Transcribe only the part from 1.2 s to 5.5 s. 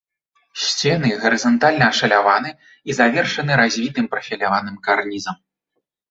гарызантальна ашаляваны і завершаны развітым прафіляваным карнізам.